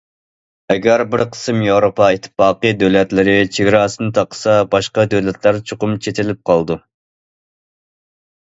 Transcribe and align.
ئەگەر 0.75 1.01
بىر 1.09 1.23
قىسىم 1.33 1.59
ياۋروپا 1.65 2.07
ئىتتىپاقى 2.15 2.71
دۆلەتلىرى 2.83 3.35
چېگراسىنى 3.57 4.15
تاقىسا، 4.19 4.57
باشقا 4.73 5.07
دۆلەتلەر 5.13 5.61
چوقۇم 5.73 5.95
چېتىلىپ 6.07 6.41
قالىدۇ. 6.53 6.81